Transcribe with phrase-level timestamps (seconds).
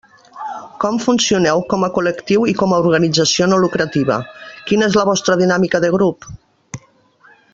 [0.83, 4.19] Com funcioneu com a col·lectiu i com a organització no lucrativa:
[4.71, 6.31] quina és la vostra dinàmica de grup?